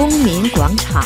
[0.00, 1.04] 公民广场。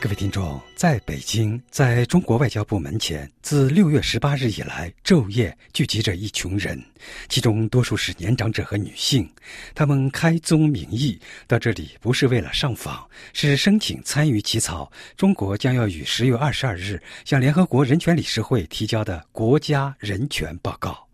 [0.00, 6.80] 各位听众，在北京，在中国外交部门前，自六月十八日以来，昼夜聚集着一群人，
[7.28, 9.28] 其中多数是年长者和女性。
[9.74, 21.07] 他们开宗明义到这里，不是为了上访，是申请参与起草中国将要于十月二十二日向联合国人权理事会提交的国家人权报告。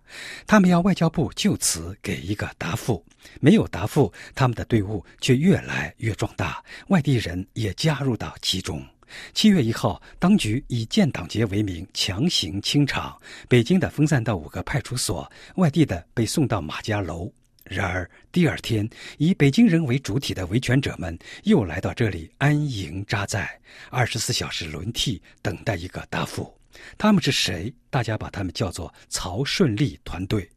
[0.46, 3.04] 他们要外交部就此给一个答复，
[3.40, 8.84] 没有答复，他们的队伍却越来越壮大，外地人也加入到其中。
[9.32, 13.16] 七月一号，当局以建党节为名强行清场，
[13.48, 17.32] 北京的分散到五个派出所，外地的被送到马家楼。
[17.64, 26.52] 然而第二天，以北京人为主体的维权者们又来到这里安营扎寨，二十四小时轮替，等待一个答复。
[26.98, 27.72] 他们是谁？
[27.90, 30.48] 大家把他们叫做曹顺利团队。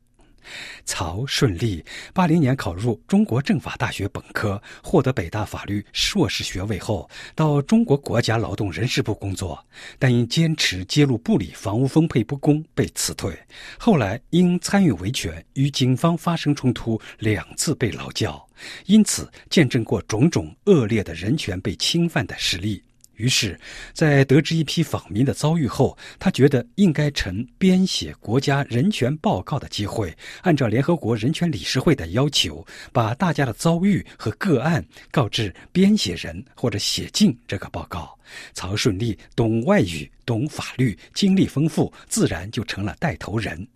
[0.86, 9.62] 曹顺利，八零年考入中国政法大学本科，获得北大法律硕士学位后，到中国国家劳动人事部工作，
[10.00, 13.38] 但因坚持揭露部里房屋分配不公被辞退。
[13.78, 18.48] 后来因参与维权，与警方发生冲突，两次被劳教，
[18.86, 22.82] 因此见证过种种恶劣的人权被侵犯的实例。
[23.18, 23.60] 于是，
[23.94, 38.16] 在得知一批访民的遭遇后，他觉得应该趁编写国家人权报告的机会，按照联合国人权理事会的要求，把大家的遭遇和个案告知编写人或者写进这个报告。
[38.54, 43.68] 曹顺利懂外语、懂法律，经历丰富，自然就成了带头人。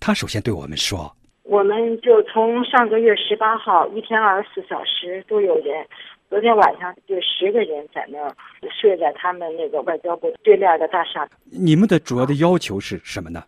[0.00, 5.86] 他首先对我们说：“我们就从上个月十八号，一天二十四小时都有人。”
[6.28, 8.30] 昨天晚上就十个人在那儿
[8.70, 11.26] 睡在他们那个外交部对面的大厦。
[11.50, 13.42] 你们的主要的要求是什么呢？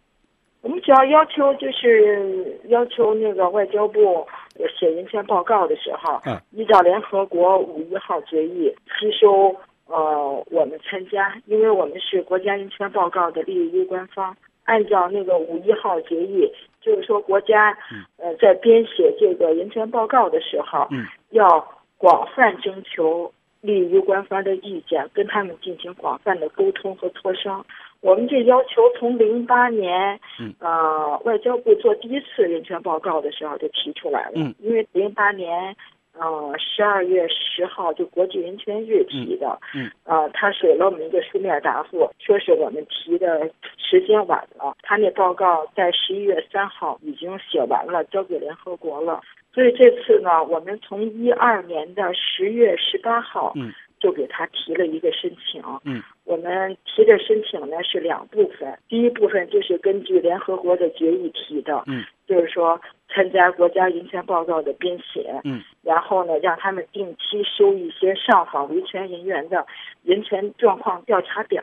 [0.62, 4.26] 我们主要要求就是要求那个外交部
[4.78, 9.54] 写人权报告的时候，嗯，依照联合国五一号决议吸收
[9.86, 14.34] 呃我们参加，因为我们是国家人权报告的利益攸关方。
[14.64, 16.50] 按照那个五一号决议，
[16.80, 17.76] 就是说国家
[18.16, 21.76] 呃在编写这个人权报告的时候，嗯，要。
[22.00, 23.30] 广泛征求
[23.60, 27.64] 利益官方的意见，跟他们进行广泛的沟通和磋商。
[28.00, 30.18] 我们这要求从零八年，
[30.60, 34.32] 呃，外交部做第一次人权报告的时候就提出来了。
[34.36, 35.76] 嗯，因为零八年，
[36.14, 39.58] 呃，十二月十号就国际人权日提的。
[39.74, 43.46] 嗯，呃，他给了我们一个书面答复，说是我们提的
[43.76, 44.74] 时间晚了。
[44.82, 49.20] 他那报告在十一月三号已经写完了，交给联合国了。
[49.52, 69.66] 所以这次呢，我们从一二年的十月十八号，嗯，就给他提了一个申请，嗯，我们提的申请呢是两部分，第一部分就是根据联合国的决议提的，嗯，就是说参加国家人权报告的编写，嗯，然后呢让他们定期收一些上访维权人员的
[70.04, 71.60] 人权状况调查表，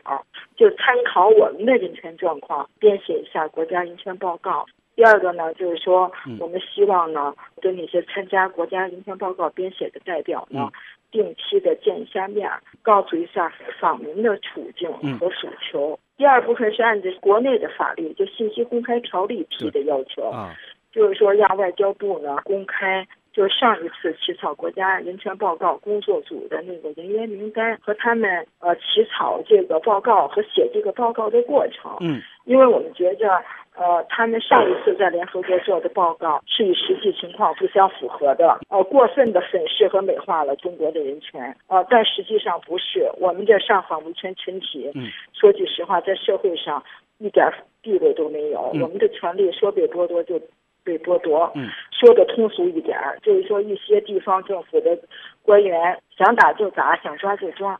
[0.56, 4.66] 就参考我们的人权状况编写一下国家人权报告。
[4.98, 6.10] 第二个呢，就是说，
[6.40, 7.32] 我们希望呢，
[7.62, 10.68] 跟那些参加国家临床报告编写的代表呢，
[11.12, 12.50] 定期的见一下面，
[12.82, 13.48] 告诉一下
[13.78, 15.96] 访民的处境和诉求。
[16.16, 20.52] 第二部分是按照国内的法律，就信息公开条例提的要求，啊。
[20.90, 31.96] 就是说让外交部呢公开，就是上一次起草国家人权报告工作组的那个人员名单和他们呃起草这个报告和写这个报告的过程。
[32.00, 33.42] 嗯，因为我们觉着。
[33.78, 43.08] 呃，他们上一次在联合国做的报告是与实际情况不相符合的，呃，过分的粉饰和美化了中国的人权，呃，但实际上不是。
[43.20, 46.82] 我们这上访维权群体，嗯，说句实话，在社会上
[47.18, 47.48] 一点
[47.80, 50.40] 地位都没有，我们的权利说被剥夺就
[50.88, 54.98] 被剥夺，嗯，说的通俗一点，就是说一些地方政府的
[55.42, 55.78] 官员
[56.16, 57.78] 想打就打，想抓就抓。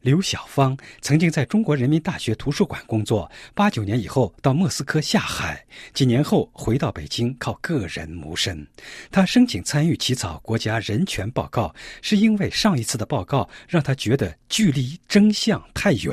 [0.00, 8.66] 刘小芳曾经在中国人民大学图书馆工作，八九年以后到莫斯科下海，几年后回到北京，靠个人谋生。
[9.12, 11.72] 他申请参与起草国家人权报告，
[12.02, 16.12] 是因为上一次的报告让他觉得距离真相太远。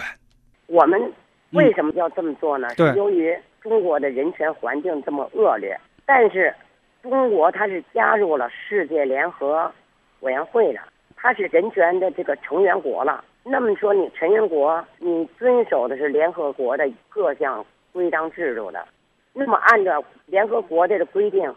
[0.68, 1.02] 我们
[1.50, 2.68] 为什么要这么做呢？
[2.78, 5.78] 对，由于中国的人权环境这么恶劣，
[6.14, 6.54] 但是
[7.02, 9.72] 中国它是加入了世界联合
[10.20, 10.80] 委员会的，
[11.16, 13.24] 它是人权的这个成员国了。
[13.46, 18.86] 那么说，你成员国你遵守的是联合国的各项规章制度的，
[19.32, 21.50] 那么按照联合国的规定，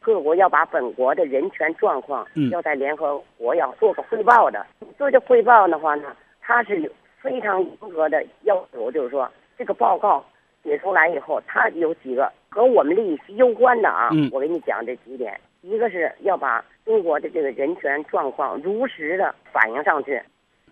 [0.00, 4.64] 各国要把本国的人权状况要在联合国要做个汇报的。
[4.96, 9.28] 做这汇报的话呢，它是有非常严格的要求，就是说
[9.58, 10.24] 这个报告
[10.66, 14.10] 写出来以后，他有几个和我们利益攸关的啊。
[14.32, 15.40] 我给你讲这几点。
[15.62, 20.20] 一个是要把中国的这个人权状况如实的反映上去，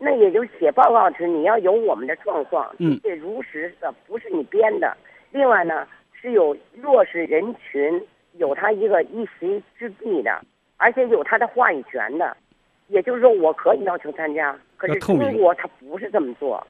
[0.00, 4.96] 那也就是写报告时你要有我们的状况，嗯，这如实的，不是你编的。
[5.30, 8.00] 另外呢，是有弱势人群
[8.32, 10.40] 有他一个一席之地的，
[10.76, 12.36] 而且有他的话语权的。
[12.88, 16.64] 也就是说，我可以要求参加，可是中国他不是这么做。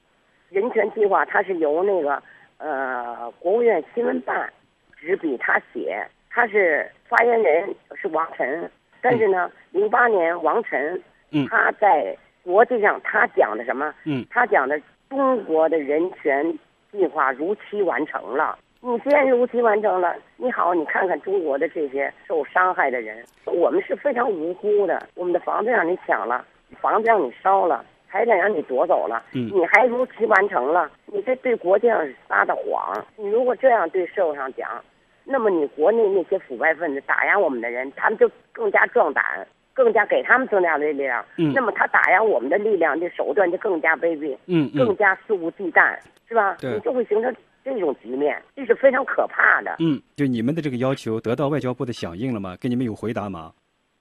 [0.49, 2.21] 人权计划它是由那个
[2.57, 4.51] 呃国务院新闻办
[4.97, 8.69] 执笔他写，他是发言人是王晨，
[9.01, 11.01] 但是呢，零八年王晨
[11.49, 13.93] 他在国际上他讲的什么？
[14.05, 14.79] 嗯，他讲的
[15.09, 16.57] 中国的人权
[16.91, 18.57] 计划如期完成了。
[18.81, 25.07] 你既然如期完成了，你好，你看看中国的这些受伤害的人，我们是非常无辜的。
[25.15, 26.45] 我们的房子让你抢了，
[26.79, 27.83] 房子让你烧了，
[28.15, 33.05] 财产让你夺走了，你还如期完成了，你这对国际上是撒的谎。
[33.17, 34.81] 你如果这样对社会上讲，
[35.25, 41.25] 那么你国内那些腐败分子打压我们的人，他们就更加壮胆，更加给他们增加的力量。
[41.37, 45.93] 嗯，那么他打压我们的力量的手段就更加卑鄙，嗯，更加肆无忌惮，
[46.29, 46.55] 是吧？
[46.61, 47.35] 对，你就会形成。
[47.65, 49.77] 这种局面，这是非常可怕的。
[49.79, 52.55] 嗯，就你们的这个要求得到外交部的响应了吗？
[52.61, 53.51] 给你们有回答吗？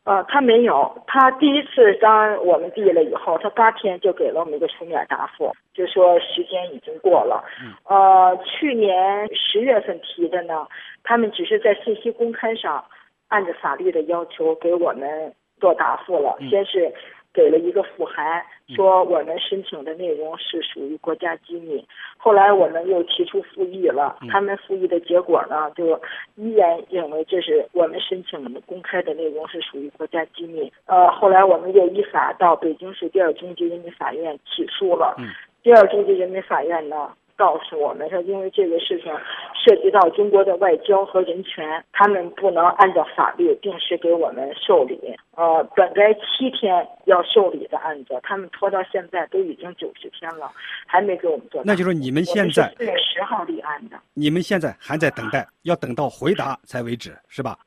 [0.04, 1.02] 呃，他没有。
[1.06, 7.42] 他第一次当我们递了以后，他八天就给了我们一个书面答复，就说时间已经过了。
[7.62, 7.72] 嗯。
[7.84, 10.66] 呃，去年十月份提的呢，
[11.02, 12.84] 他们只是在信息公开上
[13.28, 16.92] 按照法律的要求给我们做答复了，先是。
[17.34, 18.40] 给了一个复函，
[18.76, 21.84] 说我们申请的内容是属于国家机密。
[22.16, 26.00] 后来我们又提出复议了，他们复议的结果呢，就
[26.36, 30.72] 依然认为这是我们申请的公开的内容是属于国家机密。
[30.86, 35.16] 呃，后来我们又依法到北京市第二中级人民法院起诉了。
[35.62, 37.10] 第二中级人民法院呢？
[37.36, 39.12] 告诉我们说，因为这个事情
[39.54, 44.98] 涉及到中国的外交和人权，他们不能按照法律定时给我们受理。
[45.36, 50.50] 呃，本该七天要受理的案子，他们拖到现在都已经九十天了，
[50.86, 51.60] 还没给我们做。
[51.64, 57.58] 那就是你们现在四月十号立案的，你们现在还在等待，要等到回答才为止，是吧？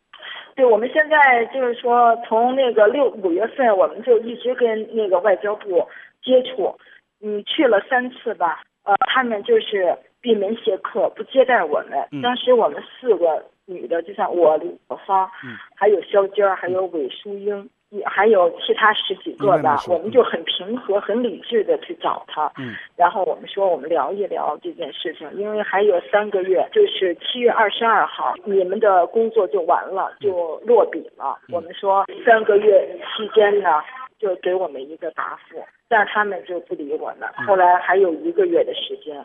[0.55, 5.85] 对，我们现在就是说，从那个六五月份，我们就一直跟那个外交部
[6.23, 6.73] 接触，
[7.21, 8.63] 嗯，去了三次吧。
[8.87, 12.21] 呃，他们就是闭门谢客，不接待我们。
[12.23, 15.29] 当时我们四个女的，就像我李小芳，
[15.75, 17.69] 还有肖娟，还有韦淑英，
[18.05, 22.49] 还有其他十几个吧，我们就很平和、很理智的去找他。
[22.57, 31.37] 嗯，然后我们说，我们聊一聊这件事情，因为还有三个月，就是七月二十二号，你们的工作就完了，就落笔了。
[31.51, 33.83] 我们说三个月期间呢。
[34.19, 37.31] 就给我们一个答复，但他们就不理我了。
[37.47, 39.15] 后来还有一个月的时间，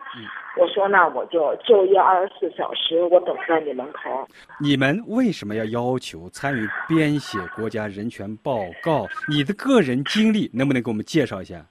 [0.56, 4.29] 我说那我就就夜二十四小时，我等在你门口。
[4.61, 9.06] 你们为什么要要求参与编写国家人权报告？
[9.29, 11.64] 你的个人经历能不能给我们介绍一下？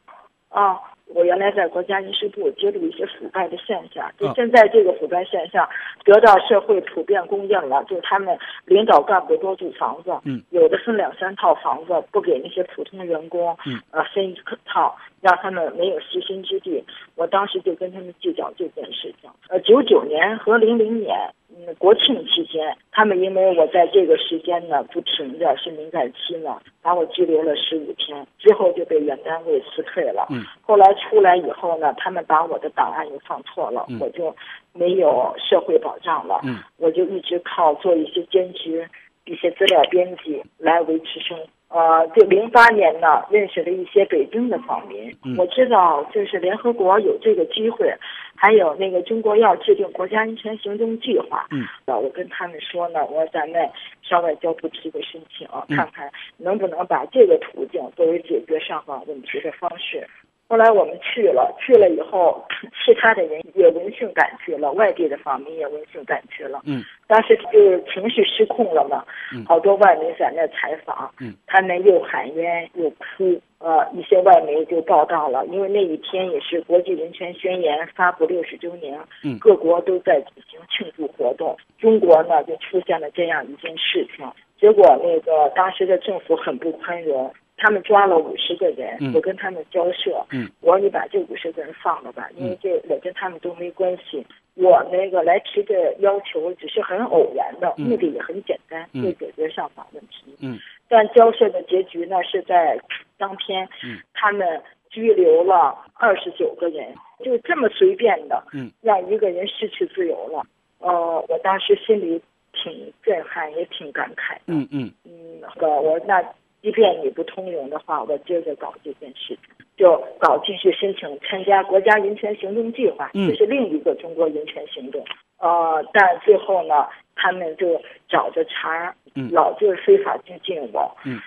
[0.49, 0.77] 啊。
[1.13, 5.67] 我原来在国家人事部接触一些腐败的现象，就现在这个腐败现象
[6.03, 14.35] 得到社会普遍公认了，就是他们领导干部多住房子，嗯，有的分两三套房子，不给那些普通员工，嗯，呃，分一
[14.65, 16.83] 套，让他们没有栖身之地。
[17.15, 19.29] 我当时就跟他们计较这件事情。
[19.49, 21.15] 呃，九九年和零零年。
[21.53, 30.27] 嗯，国庆期间，他们因为我在这个时间呢不停的是敏感期呢，把我拘留了十五天，之后就被原单位辞退了。
[30.31, 34.35] 嗯，后来出来以后呢，他们把我的档案又放错了，我就
[34.73, 36.39] 没有社会保障了。
[36.43, 38.87] 嗯，我就一直靠做一些兼职、
[39.25, 41.37] 一些资料编辑来维持生。
[41.71, 47.93] 呃，就零八年呢，认识了一些北京的访民，我知道就是联合国有这个机会。
[48.35, 53.69] 还有那个中国要制定国家安全行动计划，嗯，我跟他们说呢，我说咱们
[54.01, 60.07] 向外交部提个申请，看看能不能把这个途径作为解决上访问题的方式。
[60.51, 62.45] 后来我们去了，去了以后，
[62.83, 66.61] 其他的人也闻讯赶去了，外地的访民也闻讯赶去了。
[66.65, 84.29] 嗯，当时就是情绪失控了嘛，嗯，好多外媒在那采访，嗯，他们又喊冤又哭，呃，一些外媒就报道了，因为那一天也是国际人权宣言发布六十周年，嗯，各国都在举行庆祝活动，中国呢就出现了这样一件事情，
[84.59, 87.33] 结果那个当时的政府很不宽容。
[87.61, 90.25] 他们抓了五十个人，我跟他们交涉，
[90.61, 94.25] 我说你把这五十个人放了吧，因为这我跟他们都没关系。
[94.55, 100.35] 我那个来提这要求只是很偶然的，目的也很简单，就解决上访问题。
[100.41, 100.57] 嗯，
[100.89, 102.79] 但交涉的结局呢是在
[103.19, 103.69] 当天，
[104.15, 108.43] 他们拘留了二十九个人，就这么随便的，
[108.81, 110.43] 让一个人失去自由了。
[110.79, 112.19] 呃，我当时心里
[112.51, 114.41] 挺震撼，也挺感慨的。
[114.47, 116.21] 嗯嗯嗯，那个我那
[116.61, 119.37] 即便你不通融的话，我接着搞这件事情，
[119.77, 125.03] 就搞继续申请参加国家人权行动计划，嗯这是另一个中国人权行动。
[125.39, 130.95] 呃，但最后呢，他们就找着茬儿，嗯老就是非法拘禁我。
[131.05, 131.19] 嗯。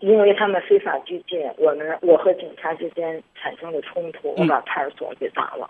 [0.00, 5.68] 因为他们非法拘禁，我们我和警察之间产生了冲突，我嗯把派出所给砸了。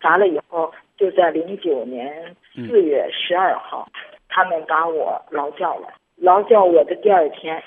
[0.00, 3.88] 砸了以后，就在零九年嗯四月十二号，
[4.28, 5.88] 他们把我劳教了。
[6.16, 7.62] 劳教我的第二天，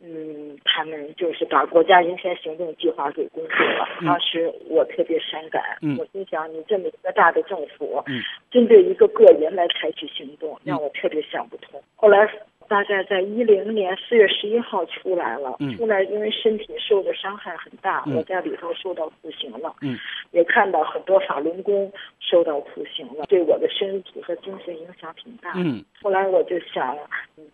[0.00, 3.88] 嗯，他们就是把国家人权行动计划给公布了。
[4.00, 4.06] 嗯。
[4.06, 5.96] 当时我特别伤感，嗯。
[5.98, 8.22] 我心想，你这么一个大的政府，嗯。
[8.50, 11.82] 针对一个个人来采取行动，让我特别想不通。
[11.96, 12.30] 后来
[12.68, 15.76] 大概在一零年四月十一号出来了，嗯。
[15.76, 18.14] 出来因为身体受的伤害很大，嗯。
[18.16, 19.98] 我在里头受到酷刑了，嗯。
[20.30, 25.54] 也看到很多法轮功受到酷刑了，对我的身体和精神影响挺大。
[25.56, 25.84] 嗯。
[26.00, 27.00] 后来我就想，嗯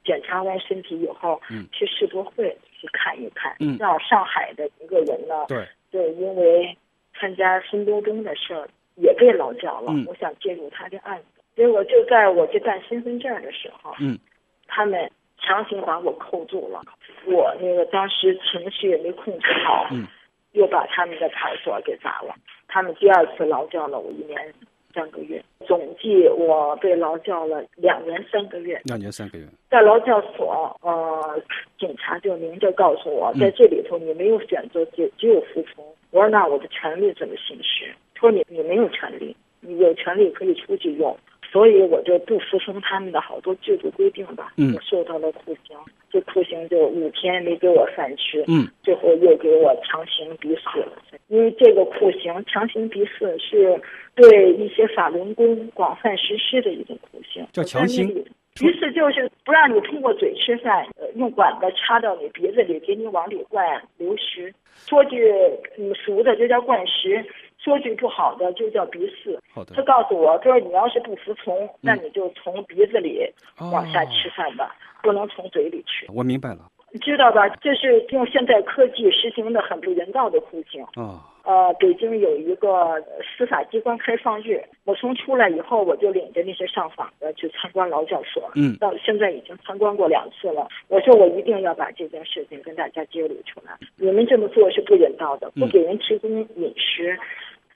[0.04, 1.66] 检查完身体以后，嗯。
[1.72, 3.76] 去世博会去看一看，嗯。
[3.78, 6.76] 让上海的一个人呢，对，就因为
[7.18, 10.04] 参加新东东的事儿也被劳教了，嗯。
[10.06, 14.18] 我想介入他的案子，结果就在我去办身份证的时候，嗯。
[14.66, 16.82] 他们强行把我扣住了，
[17.26, 20.06] 我那个当时情绪也没控制好，嗯。
[20.52, 22.32] 又把他们的派出所给砸了。
[22.68, 24.54] 他们第二次劳教了我一年
[24.94, 28.80] 三个月，总计我被劳教了两年三个月。
[28.84, 29.44] 两年三个月。
[29.68, 31.42] 在劳教所，呃，
[31.78, 35.84] 警察就明着告诉我，嗯在这里头你没有选择，只只有服从。
[36.12, 37.92] 我说那我的权利怎么行使？
[38.14, 41.16] 他说你你没有权利，你有权利可以出去用。
[41.54, 45.76] 所以我就不服从他们的好多制度规定吧，嗯我受到了酷刑，
[46.10, 50.92] 这酷刑就五天没给我饭吃，嗯最后又给我强行逼死了。
[51.28, 53.80] 因为这个酷刑强行逼死是
[54.16, 58.08] 对一些法轮功广泛实施的一种酷刑，叫强行
[58.56, 63.64] 逼死就是不让你通过嘴吃饭，呃，用管子插到你鼻子里，给你往里灌
[63.96, 64.52] 流食。
[64.76, 65.32] 说句
[65.78, 67.22] 嗯俗的，就叫灌食；
[67.64, 69.38] 说句不好的，就叫鼻饲。
[69.54, 69.82] 好的他。
[69.82, 73.26] 告诉我，他说你要是不服从，那你就从鼻子里
[73.72, 76.06] 往下吃哦饭吧，不能从嘴里吃。
[76.12, 76.70] 我明白了。
[76.90, 77.48] 你知道吧？
[77.60, 80.84] 这是用现代科技实行的很不人道的酷刑。
[80.96, 81.20] 哦。
[81.44, 82.98] 呃，北京有一个
[83.36, 88.50] 司法机关开放日，我从出来以后，我就领着那些上访的去参观劳教所。
[88.54, 90.66] 嗯到现在已经参观过两次了。
[90.88, 93.76] 我说我一定要把这件事情跟大家揭露出来。
[93.96, 97.18] 你们这么做是不人道的，不给人提供饮食，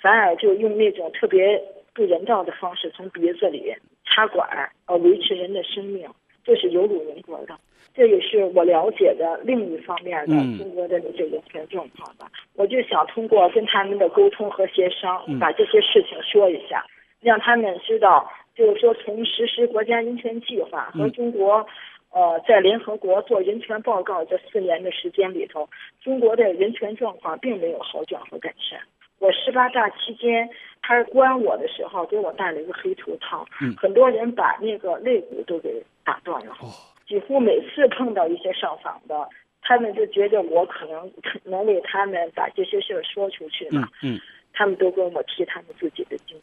[0.00, 1.60] 反而就用那种特别
[1.94, 3.74] 不人道的方式从鼻子里
[4.04, 6.08] 插管儿，呃，维持人的生命，
[6.44, 7.58] 这是有辱人格的。
[7.94, 12.30] 这也是我了解的另一方面的嗯中国的这个人权状况吧。
[12.54, 16.86] 我就想通过跟他们的沟通和协商嗯，把这些事情说一下，
[17.20, 21.66] 让他们知道，就是说从实施国家人权计划和嗯中国。
[22.10, 25.68] 呃，在联合国做人权报告这四年的时间里头，
[26.02, 28.80] 中国的人权状况并没有好转和改善。
[29.18, 30.48] 我十八大期间，
[30.82, 36.52] 他关我的时候给我戴了一个黑头套，嗯很多人把那个肋骨都给打断了。
[36.60, 36.72] 哦。
[37.06, 39.28] 几乎每次碰到一些上访的，
[39.62, 44.20] 他们就觉得我可能可能为他们把这些事儿说出去了，嗯嗯。
[44.52, 46.42] 他们都跟我提他们自己的经历。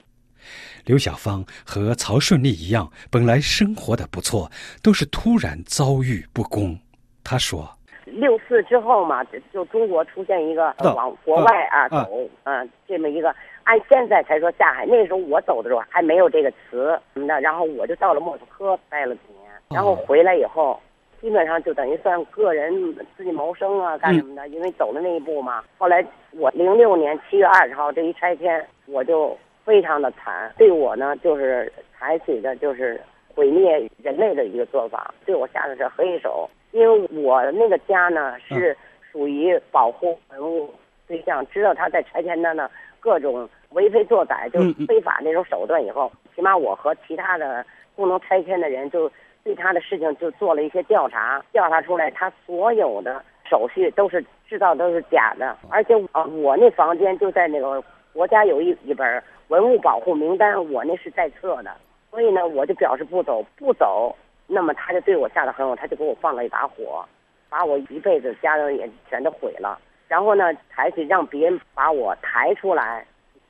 [0.86, 4.50] 刘小芳和曹顺利一样，本来生活的不错，
[4.82, 6.80] 都是突然遭遇不公。
[7.24, 20.80] 他说六四之后嘛，就就中国出现一个啊往国外啊啊走，嗯，这么一个，按现在才说下海，那时候我走的时候还没有这个词什么的，然后我就到了莫斯科待了几年，然后回来以后，
[21.20, 22.72] 基本上就等于算个人
[23.18, 25.64] 自己谋生啊，干什么的，因为走了那一步嘛。
[25.78, 33.02] 后来我零六年七月二十号这一拆迁，我就非常的惨，对我呢就是采取的就是
[33.34, 36.48] 毁灭人类的一个做法，对我下的是黑手。
[36.76, 38.76] 因为我那个家呢是
[39.10, 40.70] 属于保护文物
[41.08, 44.86] 对象，知道他在拆迁的呢各种为非作歹，就嗯嗯。
[44.86, 47.66] 非法那种手段以后，起码我和其他的
[47.96, 49.10] 共同拆迁的人就
[49.42, 61.72] 对他的事情就做了一些调查，调查出来他所有的手续都是制造都是假的，而且啊我那房间就在那个国家有一一本文物保护名单，我那是在册的，
[62.12, 64.14] 所以呢我就表示不走，不走。
[64.48, 67.06] 那么他就对我下的狠手，他就给我放了一把火，
[67.50, 69.80] 把我一辈子家人也全都毁了。
[70.08, 73.06] 然后呢，采取让别人把我抬出来，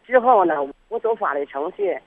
[0.05, 0.55] 之后呢，
[0.87, 1.99] 我走法律程序，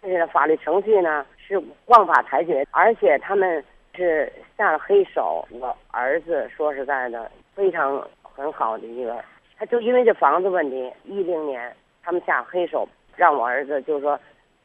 [0.00, 5.46] 但是法律程序呢是枉法裁决，而且他们是下了黑手。
[5.52, 9.24] 我儿子说实在的，非常很好的一个，
[9.56, 11.72] 他就因为这房子问题，一零年
[12.02, 14.18] 他们下黑手，让我儿子就是说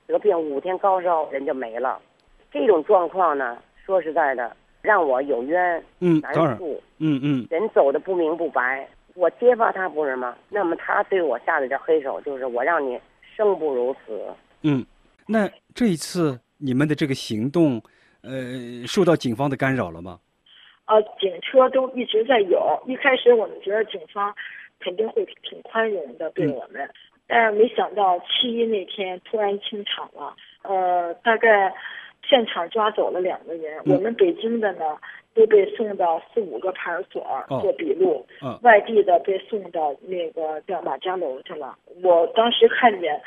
[0.08, 2.02] 得病五天高烧人就没了。
[2.50, 8.86] 这种状况呢，说实在的，让我有冤嗯，难当然，诉，嗯嗯，人走的不明不白。
[9.16, 10.36] 我揭发他不是吗？
[10.50, 13.00] 那么他对我下的这黑手，就是我让你
[13.36, 14.22] 生不如死。
[14.62, 14.86] 嗯，
[15.26, 17.82] 那这一次你们的这个行动，
[18.24, 20.20] 呃，受到警方的干扰了吗？
[20.86, 22.80] 呃，警车都一直在有。
[22.86, 24.36] 一开始我们觉得警方
[24.82, 26.88] 肯定会挺宽容的对我们，
[27.26, 30.36] 但是没想到七一那天突然清场了。
[30.62, 31.74] 呃，大概
[32.28, 34.98] 现场抓走了两个人，嗯我们北京的呢
[35.34, 41.76] 都被送到四五个派出所哦做笔录，嗯外地的被送到那个叫马家楼去了。
[42.04, 43.22] 我当时看见，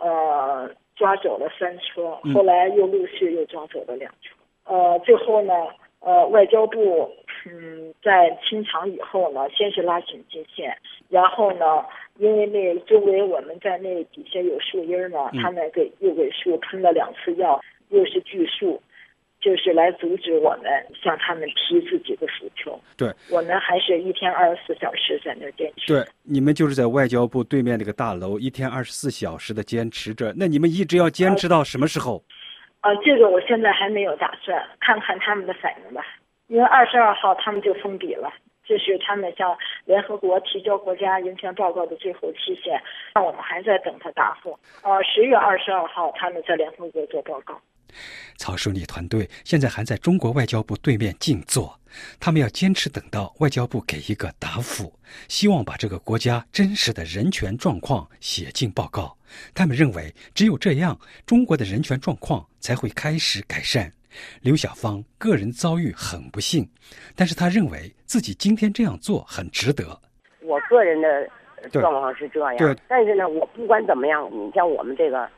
[0.00, 4.36] 呃，抓走了三车，嗯后来又陆续又抓走了两车。
[4.66, 5.52] 呃，最后呢，
[6.00, 7.10] 呃，外交部
[7.46, 10.76] 嗯在清场以后呢，先是拉警戒线，
[11.08, 11.84] 然后呢，
[12.18, 18.82] 因为那周围我们在那底下有树荫呢，嗯他们给又给树喷了两次药，又是锯树。
[19.40, 20.72] 就是来阻止我们
[21.02, 22.80] 向他们提自己的诉求。
[22.96, 25.92] 对，我们还是一天二十四小时在那坚持。
[25.92, 30.32] 对，你们就是在外交部对面那个大楼，一天二十四小时的坚持着。
[30.34, 32.24] 那你们一直要坚持到什么时候？
[32.80, 36.02] 啊，这个我现在还没有打算，看看他们的反应吧。
[36.46, 38.32] 因为二十二号他们就封笔了，
[38.64, 42.80] 这是他们向联合国提交国家人权报告的最后期限，
[43.14, 44.58] 那我们还在等他答复。
[44.82, 47.60] 呃，十月二十二号他们在联合国做报告。
[48.36, 51.78] 曹顺利团队现在还在中国外交部对面静坐，
[52.18, 54.92] 他们要坚持等到外交部给一个答复，
[55.28, 59.16] 希望把这个国家真实的人权状况写进报告。
[59.52, 63.90] 他们认为，只有这样，中国的人权状况才会开始改善。
[64.42, 66.68] 刘小芳个人遭遇很不幸，
[67.16, 70.00] 但是他认为自己今天这样做很值得。
[70.40, 71.28] 我个人的
[71.72, 75.28] 状况是这样，但是呢，我不管怎么样，你像我们这个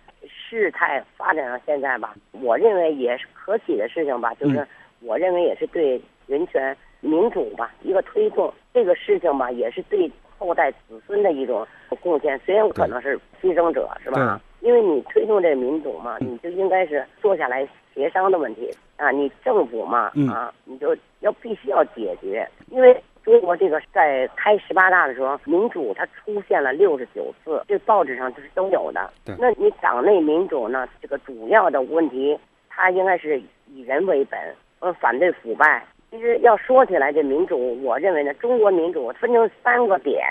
[0.48, 4.68] 事态发展到现在吧，我认为也是可喜的事情吧，就是嗯
[5.00, 11.66] 我认为也是对人权、民主吧一个推动，这个事情吧也是对后代子孙的一种
[12.00, 12.38] 贡献。
[12.46, 14.40] 虽然我可能是牺牲者，是吧？
[14.61, 23.02] 因为你推动这个民主嘛，嗯你就应该是坐下来协商的问题啊，你政府嘛嗯啊，你就要必须要解决，因为。
[23.26, 29.10] 中国这个在开十八大的时候，民主它出现了六十九次，这报纸上就是都有的。
[29.36, 30.88] 那你党内民主呢？
[31.02, 34.38] 这个主要的问题，它应该是以人为本，
[34.78, 35.84] 呃，反对腐败。
[36.12, 40.24] 其实要说起来，这民主，我认为呢，中国民主分成三个点，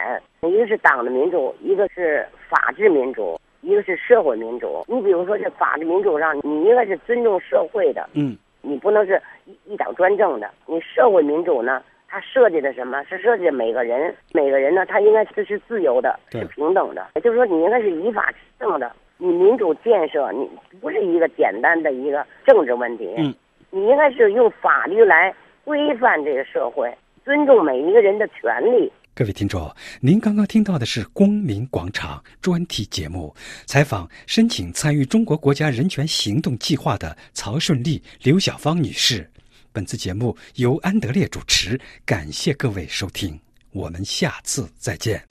[0.43, 4.85] 一个是党的民主，一个是法治民主，一个是社会民主。
[4.87, 10.49] 你比如说这法治民主上，你应该是尊重社会的，嗯你不能是一一党专政的。
[10.65, 11.83] 你社会民主呢，
[12.15, 13.03] 它设计的什么？
[13.09, 17.05] 是设计的每个人，每个人呢，他应该是是自由的，是平等的。
[17.15, 18.89] 也就是说，你应该是依法执政的。
[19.17, 20.49] 你民主建设，你
[20.79, 23.35] 不是一个简单的一个政治问题，嗯，
[23.69, 26.89] 你应该是用法律来规范这个社会，
[27.25, 28.89] 尊重每一个人的权利。
[29.13, 39.29] 各位听众，您刚刚听到的是《光明广场》专题节目，采访申请参与中国国家人权行动计划的曹顺利、刘小芳女士。
[39.75, 43.37] 本次节目由安德烈主持，感谢各位收听，
[43.71, 45.21] 我们下次再见。